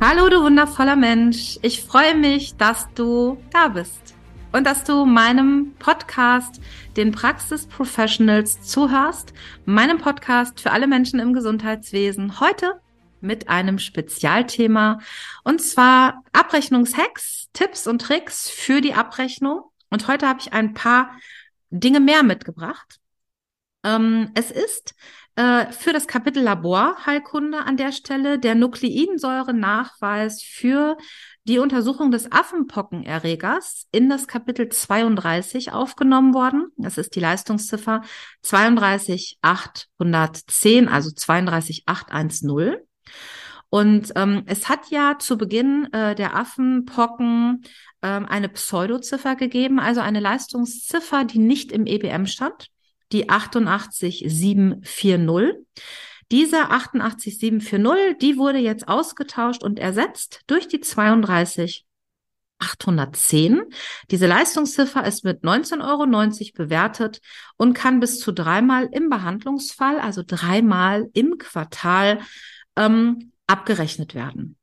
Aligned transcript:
Hallo, 0.00 0.28
du 0.28 0.40
wundervoller 0.44 0.94
Mensch. 0.94 1.58
Ich 1.62 1.82
freue 1.82 2.14
mich, 2.14 2.56
dass 2.56 2.86
du 2.94 3.36
da 3.50 3.66
bist 3.66 4.14
und 4.52 4.64
dass 4.64 4.84
du 4.84 5.04
meinem 5.04 5.74
Podcast, 5.80 6.60
den 6.96 7.10
Praxis 7.10 7.66
Professionals, 7.66 8.62
zuhörst. 8.62 9.32
Meinem 9.64 9.98
Podcast 9.98 10.60
für 10.60 10.70
alle 10.70 10.86
Menschen 10.86 11.18
im 11.18 11.32
Gesundheitswesen. 11.32 12.38
Heute 12.38 12.80
mit 13.20 13.48
einem 13.48 13.80
Spezialthema 13.80 15.00
und 15.42 15.60
zwar 15.60 16.22
Abrechnungshacks, 16.32 17.48
Tipps 17.52 17.88
und 17.88 18.00
Tricks 18.00 18.48
für 18.48 18.80
die 18.80 18.94
Abrechnung. 18.94 19.64
Und 19.90 20.06
heute 20.06 20.28
habe 20.28 20.38
ich 20.40 20.52
ein 20.52 20.74
paar 20.74 21.10
Dinge 21.70 21.98
mehr 21.98 22.22
mitgebracht. 22.22 23.00
Ähm, 23.82 24.30
es 24.34 24.52
ist 24.52 24.94
äh, 25.38 25.70
für 25.70 25.92
das 25.92 26.08
Kapitel 26.08 26.42
Laborheilkunde 26.42 27.58
an 27.58 27.76
der 27.76 27.92
Stelle 27.92 28.40
der 28.40 28.56
Nukleinsäure-Nachweis 28.56 30.42
für 30.42 30.96
die 31.44 31.60
Untersuchung 31.60 32.10
des 32.10 32.32
Affenpockenerregers 32.32 33.86
in 33.92 34.08
das 34.08 34.26
Kapitel 34.26 34.68
32 34.68 35.70
aufgenommen 35.70 36.34
worden. 36.34 36.72
Das 36.76 36.98
ist 36.98 37.14
die 37.14 37.20
Leistungsziffer 37.20 38.02
32810, 38.42 40.88
also 40.88 41.12
32810. 41.12 42.78
Und 43.70 44.12
ähm, 44.16 44.42
es 44.46 44.68
hat 44.68 44.90
ja 44.90 45.20
zu 45.20 45.38
Beginn 45.38 45.86
äh, 45.92 46.16
der 46.16 46.34
Affenpocken 46.34 47.62
ähm, 48.02 48.26
eine 48.26 48.48
Pseudoziffer 48.48 49.36
gegeben, 49.36 49.78
also 49.78 50.00
eine 50.00 50.18
Leistungsziffer, 50.18 51.24
die 51.24 51.38
nicht 51.38 51.70
im 51.70 51.86
EBM 51.86 52.26
stand 52.26 52.72
die 53.12 53.28
88740. 53.28 55.66
Diese 56.30 56.70
88740, 56.70 58.18
die 58.20 58.36
wurde 58.36 58.58
jetzt 58.58 58.86
ausgetauscht 58.86 59.62
und 59.62 59.78
ersetzt 59.78 60.42
durch 60.46 60.68
die 60.68 60.80
32 60.80 61.86
810. 62.58 63.62
Diese 64.10 64.26
Leistungsziffer 64.26 65.06
ist 65.06 65.24
mit 65.24 65.42
19,90 65.42 65.88
Euro 65.88 66.04
bewertet 66.56 67.20
und 67.56 67.72
kann 67.74 68.00
bis 68.00 68.18
zu 68.18 68.32
dreimal 68.32 68.88
im 68.92 69.08
Behandlungsfall, 69.08 70.00
also 70.00 70.22
dreimal 70.26 71.08
im 71.14 71.38
Quartal, 71.38 72.20
ähm, 72.76 73.32
abgerechnet 73.46 74.14
werden. 74.14 74.58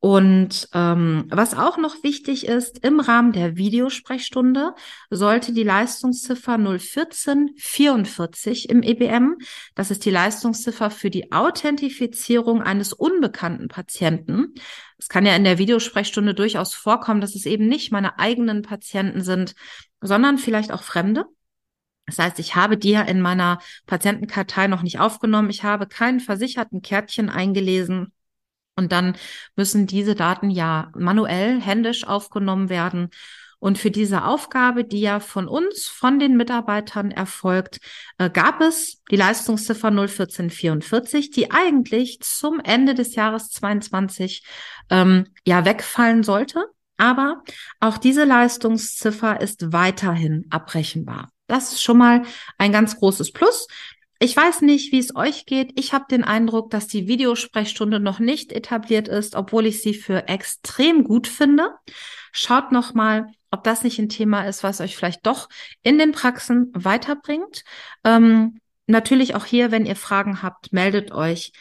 Und 0.00 0.68
ähm, 0.74 1.24
was 1.28 1.54
auch 1.54 1.76
noch 1.76 2.04
wichtig 2.04 2.46
ist, 2.46 2.84
im 2.84 3.00
Rahmen 3.00 3.32
der 3.32 3.56
Videosprechstunde 3.56 4.74
sollte 5.10 5.52
die 5.52 5.64
Leistungsziffer 5.64 6.52
01444 6.52 8.68
im 8.68 8.84
EBM, 8.84 9.38
das 9.74 9.90
ist 9.90 10.04
die 10.04 10.10
Leistungsziffer 10.10 10.92
für 10.92 11.10
die 11.10 11.32
Authentifizierung 11.32 12.62
eines 12.62 12.92
unbekannten 12.92 13.66
Patienten. 13.66 14.54
Es 14.98 15.08
kann 15.08 15.26
ja 15.26 15.34
in 15.34 15.42
der 15.42 15.58
Videosprechstunde 15.58 16.32
durchaus 16.32 16.74
vorkommen, 16.74 17.20
dass 17.20 17.34
es 17.34 17.44
eben 17.44 17.66
nicht 17.66 17.90
meine 17.90 18.20
eigenen 18.20 18.62
Patienten 18.62 19.22
sind, 19.22 19.56
sondern 20.00 20.38
vielleicht 20.38 20.70
auch 20.70 20.84
Fremde. 20.84 21.24
Das 22.06 22.20
heißt, 22.20 22.38
ich 22.38 22.54
habe 22.54 22.78
die 22.78 22.92
ja 22.92 23.02
in 23.02 23.20
meiner 23.20 23.58
Patientenkartei 23.86 24.68
noch 24.68 24.82
nicht 24.82 25.00
aufgenommen. 25.00 25.50
Ich 25.50 25.64
habe 25.64 25.88
keinen 25.88 26.20
versicherten 26.20 26.82
Kärtchen 26.82 27.30
eingelesen 27.30 28.12
und 28.78 28.92
dann 28.92 29.16
müssen 29.56 29.86
diese 29.86 30.14
Daten 30.14 30.50
ja 30.50 30.90
manuell, 30.96 31.60
händisch 31.60 32.06
aufgenommen 32.06 32.68
werden. 32.68 33.10
Und 33.58 33.76
für 33.76 33.90
diese 33.90 34.24
Aufgabe, 34.24 34.84
die 34.84 35.00
ja 35.00 35.18
von 35.18 35.48
uns, 35.48 35.88
von 35.88 36.20
den 36.20 36.36
Mitarbeitern 36.36 37.10
erfolgt, 37.10 37.80
äh, 38.18 38.30
gab 38.30 38.60
es 38.60 39.02
die 39.10 39.16
Leistungsziffer 39.16 39.90
01444, 39.90 41.32
die 41.32 41.50
eigentlich 41.50 42.20
zum 42.20 42.60
Ende 42.60 42.94
des 42.94 43.16
Jahres 43.16 43.50
22 43.50 44.44
ähm, 44.90 45.26
ja 45.44 45.64
wegfallen 45.64 46.22
sollte. 46.22 46.66
Aber 46.98 47.42
auch 47.80 47.98
diese 47.98 48.24
Leistungsziffer 48.24 49.40
ist 49.40 49.72
weiterhin 49.72 50.46
abrechenbar. 50.50 51.30
Das 51.48 51.72
ist 51.72 51.82
schon 51.82 51.98
mal 51.98 52.22
ein 52.58 52.70
ganz 52.72 52.96
großes 52.96 53.32
Plus. 53.32 53.66
Ich 54.20 54.36
weiß 54.36 54.62
nicht, 54.62 54.90
wie 54.90 54.98
es 54.98 55.14
euch 55.14 55.46
geht. 55.46 55.78
Ich 55.78 55.92
habe 55.92 56.06
den 56.10 56.24
Eindruck, 56.24 56.70
dass 56.70 56.88
die 56.88 57.06
Videosprechstunde 57.06 58.00
noch 58.00 58.18
nicht 58.18 58.52
etabliert 58.52 59.06
ist, 59.06 59.36
obwohl 59.36 59.66
ich 59.66 59.80
sie 59.80 59.94
für 59.94 60.26
extrem 60.26 61.04
gut 61.04 61.28
finde. 61.28 61.70
Schaut 62.32 62.72
noch 62.72 62.94
mal, 62.94 63.28
ob 63.50 63.62
das 63.62 63.84
nicht 63.84 63.98
ein 63.98 64.08
Thema 64.08 64.42
ist, 64.42 64.64
was 64.64 64.80
euch 64.80 64.96
vielleicht 64.96 65.24
doch 65.26 65.48
in 65.82 65.98
den 65.98 66.12
Praxen 66.12 66.70
weiterbringt. 66.74 67.62
Ähm, 68.02 68.60
natürlich 68.86 69.36
auch 69.36 69.44
hier, 69.44 69.70
wenn 69.70 69.86
ihr 69.86 69.96
Fragen 69.96 70.42
habt, 70.42 70.72
meldet 70.72 71.12
euch 71.12 71.52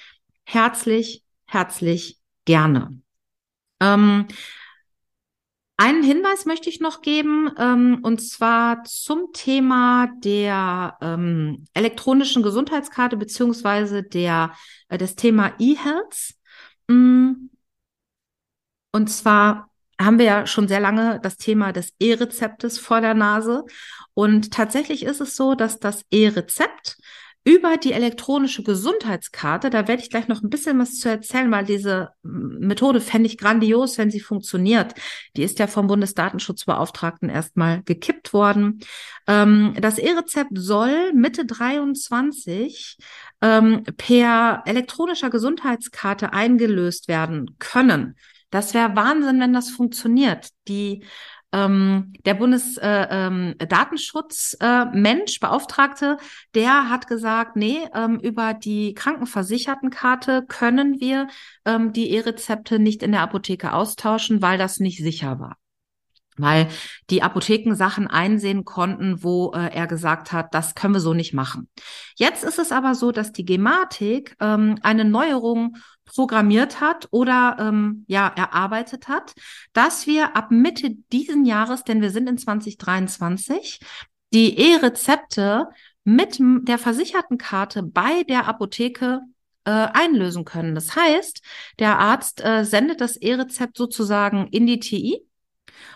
herzlich, 0.44 1.24
herzlich 1.46 2.18
gerne. 2.46 3.00
Ähm, 3.80 4.26
einen 5.78 6.02
Hinweis 6.04 6.46
möchte 6.46 6.70
ich 6.70 6.80
noch 6.80 7.02
geben, 7.02 7.52
ähm, 7.58 8.00
und 8.02 8.20
zwar 8.20 8.84
zum 8.84 9.32
Thema 9.32 10.08
der 10.24 10.98
ähm, 11.02 11.66
elektronischen 11.76 12.42
Gesundheitskarte 12.42 13.16
beziehungsweise 13.16 14.02
der 14.02 14.54
äh, 14.90 14.98
das 14.98 15.16
Thema 15.16 15.54
E-Health. 15.60 16.34
Mm. 16.88 17.50
Und 18.92 19.08
zwar 19.10 19.70
haben 20.02 20.18
wir 20.18 20.26
ja 20.26 20.48
schon 20.48 20.68
sehr 20.68 20.80
lange 20.80 21.20
das 21.22 21.38
Thema 21.38 21.72
des 21.74 21.94
E-Rezeptes 22.00 22.80
vor 22.80 23.02
der 23.02 23.14
Nase. 23.14 23.64
Und 24.16 24.52
tatsächlich 24.52 25.04
ist 25.04 25.22
es 25.22 25.36
so, 25.36 25.54
dass 25.54 25.80
das 25.80 26.04
E-Rezept 26.10 26.98
über 27.48 27.78
die 27.78 27.94
elektronische 27.94 28.62
Gesundheitskarte, 28.62 29.70
da 29.70 29.88
werde 29.88 30.02
ich 30.02 30.10
gleich 30.10 30.28
noch 30.28 30.44
ein 30.44 30.50
bisschen 30.50 30.78
was 30.80 31.00
zu 31.00 31.08
erzählen, 31.08 31.50
weil 31.50 31.64
diese 31.64 32.10
Methode 32.22 33.00
fände 33.00 33.28
ich 33.28 33.38
grandios, 33.38 33.98
wenn 33.98 34.12
sie 34.12 34.20
funktioniert. 34.20 34.96
Die 35.38 35.44
ist 35.44 35.58
ja 35.58 35.68
vom 35.68 35.88
Bundesdatenschutzbeauftragten 35.88 37.30
erstmal 37.30 37.84
gekippt 37.84 38.34
worden. 38.34 38.82
Ähm, 39.28 39.74
das 39.80 39.98
E-Rezept 39.98 40.52
soll 40.56 41.14
Mitte 41.14 41.46
23 41.46 42.98
ähm, 43.42 43.84
per 43.96 44.64
elektronischer 44.66 45.30
Gesundheitskarte 45.30 46.34
eingelöst 46.34 47.08
werden 47.08 47.56
können. 47.60 48.18
Das 48.50 48.74
wäre 48.74 48.94
Wahnsinn, 48.98 49.40
wenn 49.40 49.54
das 49.54 49.70
funktioniert. 49.70 50.50
Die 50.68 51.06
ähm, 51.58 52.14
der 52.26 52.34
Bundesdatenschutzmensch, 52.36 55.34
äh, 55.34 55.36
äh, 55.36 55.40
Beauftragte, 55.40 56.18
der 56.54 56.90
hat 56.90 57.08
gesagt, 57.08 57.56
nee, 57.56 57.80
ähm, 57.94 58.20
über 58.20 58.54
die 58.54 58.94
Krankenversichertenkarte 58.94 60.46
können 60.48 61.00
wir 61.00 61.28
ähm, 61.66 61.94
die 61.94 62.12
E-Rezepte 62.12 62.80
nicht 62.80 63.02
in 63.04 63.12
der 63.12 63.22
Apotheke 63.22 63.74
austauschen, 63.74 64.42
weil 64.42 64.58
das 64.58 64.80
nicht 64.80 65.00
sicher 65.00 65.40
war 65.40 65.58
weil 66.40 66.68
die 67.10 67.24
Apotheken 67.24 67.74
Sachen 67.74 68.06
einsehen 68.06 68.64
konnten, 68.64 69.24
wo 69.24 69.54
äh, 69.54 69.74
er 69.74 69.88
gesagt 69.88 70.32
hat, 70.32 70.54
das 70.54 70.76
können 70.76 70.94
wir 70.94 71.02
so 71.02 71.16
nicht 71.16 71.34
machen. 71.34 71.68
Jetzt 72.16 72.44
ist 72.44 72.60
es 72.60 72.72
aber 72.72 72.94
so, 72.94 73.12
dass 73.12 73.32
die 73.32 73.44
Gematik 73.44 74.36
ähm, 74.40 74.78
eine 74.84 75.04
Neuerung 75.04 75.78
programmiert 76.08 76.82
hat 76.82 77.08
oder 77.12 77.58
ähm, 77.60 78.06
ja 78.08 78.28
erarbeitet 78.28 79.08
hat, 79.08 79.34
dass 79.74 80.08
wir 80.08 80.36
ab 80.36 80.50
Mitte 80.50 80.92
diesen 81.12 81.46
Jahres, 81.46 81.84
denn 81.84 82.02
wir 82.02 82.10
sind 82.10 82.28
in 82.28 82.38
2023, 82.38 83.80
die 84.34 84.58
E-Rezepte 84.58 85.68
mit 86.04 86.40
der 86.40 86.78
versicherten 86.78 87.38
Karte 87.38 87.84
bei 87.84 88.24
der 88.24 88.48
Apotheke 88.48 89.22
äh, 89.66 89.72
einlösen 89.72 90.46
können. 90.46 90.74
Das 90.76 90.96
heißt, 90.96 91.42
der 91.80 92.00
Arzt 92.00 92.44
äh, 92.44 92.64
sendet 92.64 93.02
das 93.02 93.18
E-Rezept 93.18 93.78
sozusagen 93.78 94.48
in 94.48 94.66
die 94.66 94.80
TI 94.80 95.27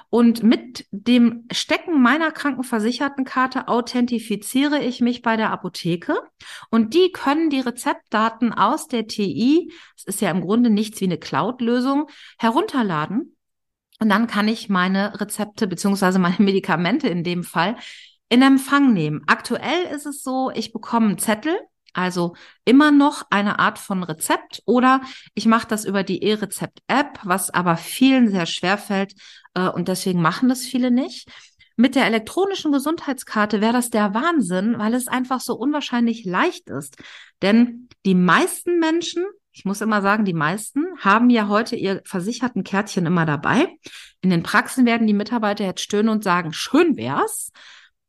und 0.10 0.44
mit 0.44 0.86
dem 0.92 1.46
Stecken 1.52 2.02
meiner 2.02 2.32
Krankenversichertenkarte 2.32 3.68
authentifiziere 3.68 4.80
ich 4.80 5.02
mich 5.02 5.22
bei 5.22 5.38
der 5.38 5.52
Apotheke 5.52 6.22
und 6.70 6.94
die 6.94 7.12
können 7.12 7.50
die 7.50 7.60
Rezeptdaten 7.60 8.54
aus 8.54 8.88
der 8.88 9.08
TI, 9.08 9.72
es 9.96 10.04
ist 10.04 10.22
ja 10.22 10.32
im 10.32 10.42
Grunde 10.42 10.70
nichts 10.70 11.00
wie 11.02 11.06
eine 11.06 11.18
Cloud-Lösung, 11.18 12.08
herunterladen. 12.38 13.36
Und 14.00 14.10
dann 14.10 14.26
kann 14.26 14.48
ich 14.48 14.68
meine 14.68 15.20
Rezepte 15.22 15.68
beziehungsweise 15.68 16.20
meine 16.20 16.38
Medikamente 16.40 17.08
in 17.08 17.24
dem 17.24 17.44
Fall 17.44 17.76
in 18.30 18.42
Empfang 18.42 18.94
nehmen. 18.94 19.22
Aktuell 19.28 19.84
ist 19.94 20.06
es 20.06 20.24
so, 20.24 20.52
ich 20.54 20.74
bekomme 20.74 21.08
einen 21.08 21.18
Zettel 21.18 21.58
Also 21.94 22.36
immer 22.66 22.92
noch 22.92 23.26
eine 23.30 23.60
Art 23.60 23.80
von 23.80 24.04
Rezept 24.04 24.62
oder 24.66 25.02
ich 25.34 25.46
mache 25.46 25.68
das 25.68 25.86
über 25.86 26.04
die 26.04 26.24
E-Rezept-App, 26.24 27.20
was 27.24 27.50
aber 27.50 27.78
vielen 27.78 28.30
sehr 28.30 28.46
schwer 28.46 28.78
fällt 28.78 29.14
äh, 29.54 29.68
und 29.68 29.88
deswegen 29.88 30.22
machen 30.22 30.50
das 30.50 30.62
viele 30.62 30.92
nicht. 30.92 31.30
Mit 31.78 31.96
der 31.96 32.06
elektronischen 32.06 32.72
Gesundheitskarte 32.72 33.62
wäre 33.62 33.74
das 33.74 33.90
der 33.90 34.14
Wahnsinn, 34.14 34.78
weil 34.78 34.94
es 34.94 35.08
einfach 35.08 35.40
so 35.40 35.56
unwahrscheinlich 35.56 36.26
leicht 36.26 36.70
ist. 36.70 36.98
Denn 37.42 37.90
die 38.06 38.14
meisten 38.14 38.80
Menschen, 38.80 39.26
ich 39.52 39.66
muss 39.66 39.82
immer 39.82 40.02
sagen, 40.02 40.26
die 40.26 40.34
meisten 40.34 40.86
haben 41.00 41.30
ja 41.30 41.48
heute 41.48 41.76
ihr 41.76 42.02
versicherten 42.06 42.64
Kärtchen 42.64 43.06
immer 43.06 43.26
dabei. 43.26 43.68
In 44.22 44.30
den 44.30 44.44
Praxen 44.44 44.86
werden 44.86 45.08
die 45.08 45.14
Mitarbeiter 45.14 45.66
jetzt 45.66 45.82
stöhnen 45.82 46.10
und 46.10 46.24
sagen, 46.24 46.54
schön 46.54 46.98
wär's. 46.98 47.52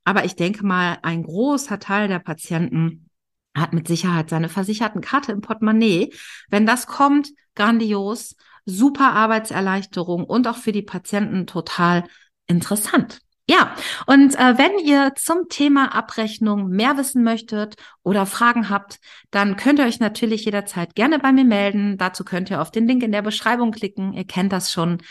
Aber 0.04 0.24
ich 0.24 0.36
denke 0.36 0.66
mal, 0.66 0.98
ein 1.02 1.22
großer 1.22 1.78
Teil 1.78 2.08
der 2.08 2.18
Patienten 2.18 3.08
hat 3.54 3.72
mit 3.72 3.88
Sicherheit 3.88 4.30
seine 4.30 4.48
versicherten 4.48 5.00
Karte 5.00 5.32
im 5.32 5.40
Portemonnaie. 5.40 6.12
Wenn 6.48 6.66
das 6.66 6.86
kommt, 6.86 7.30
grandios, 7.54 8.36
super 8.64 9.12
Arbeitserleichterung 9.12 10.24
und 10.24 10.46
auch 10.46 10.56
für 10.56 10.72
die 10.72 10.82
Patienten 10.82 11.46
total 11.46 12.04
interessant. 12.46 13.20
Ja, 13.50 13.74
und 14.06 14.36
äh, 14.36 14.56
wenn 14.56 14.78
ihr 14.78 15.14
zum 15.16 15.48
Thema 15.48 15.94
Abrechnung 15.94 16.68
mehr 16.68 16.96
wissen 16.96 17.24
möchtet 17.24 17.74
oder 18.04 18.24
Fragen 18.24 18.70
habt, 18.70 19.00
dann 19.30 19.56
könnt 19.56 19.80
ihr 19.80 19.84
euch 19.84 19.98
natürlich 19.98 20.44
jederzeit 20.44 20.94
gerne 20.94 21.18
bei 21.18 21.32
mir 21.32 21.44
melden. 21.44 21.98
Dazu 21.98 22.24
könnt 22.24 22.50
ihr 22.50 22.62
auf 22.62 22.70
den 22.70 22.86
Link 22.86 23.02
in 23.02 23.12
der 23.12 23.22
Beschreibung 23.22 23.72
klicken. 23.72 24.12
Ihr 24.12 24.24
kennt 24.24 24.52
das 24.52 24.70
schon. 24.70 25.02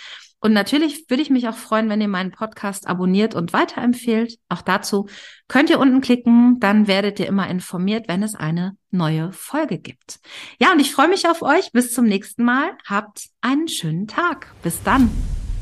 Und 0.42 0.54
natürlich 0.54 1.10
würde 1.10 1.22
ich 1.22 1.30
mich 1.30 1.48
auch 1.48 1.56
freuen, 1.56 1.88
wenn 1.88 2.02
ihr 2.02 2.08
meinen 2.08 2.32
Podcast 2.32 2.88
abonniert 2.88 3.36
und 3.36 3.54
weiterempfehlt. 3.54 4.40
Auch 4.50 4.62
dazu 4.62 5.08
könnt 5.48 5.70
ihr 5.70 5.80
unten 5.80 6.02
klicken, 6.02 6.60
dann 6.60 6.88
werdet 6.88 7.20
ihr 7.20 7.28
immer 7.28 7.48
informiert, 7.48 8.08
wenn 8.08 8.24
es 8.24 8.36
eine 8.36 8.76
neue 8.90 9.32
Folge 9.32 9.78
gibt. 9.78 10.20
Ja, 10.60 10.72
und 10.74 10.80
ich 10.80 10.92
freue 10.92 11.08
mich 11.08 11.28
auf 11.28 11.44
euch. 11.44 11.72
Bis 11.72 11.94
zum 11.94 12.06
nächsten 12.06 12.44
Mal. 12.44 12.72
Habt 12.86 13.30
einen 13.42 13.68
schönen 13.68 14.08
Tag. 14.08 14.52
Bis 14.64 14.82
dann. 14.84 15.10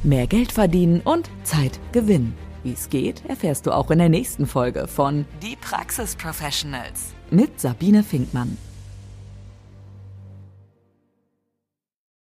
Mehr 0.02 0.28
Geld 0.28 0.54
verdienen 0.54 1.02
und 1.04 1.30
Zeit 1.44 1.80
gewinnen. 1.92 2.34
Wie 2.64 2.74
es 2.74 2.90
geht, 2.90 3.24
erfährst 3.28 3.68
du 3.68 3.72
auch 3.72 3.92
in 3.92 4.00
der 4.00 4.10
nächsten 4.10 4.46
Folge 4.46 4.88
von 4.88 5.26
Die 5.42 5.58
Praxis 5.58 6.16
Professionals 6.16 7.14
mit 7.32 7.60
Sabine 7.60 8.04
Finkmann. 8.04 8.58